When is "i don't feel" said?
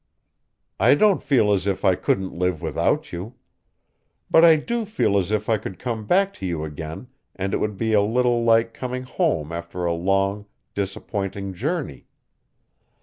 0.79-1.53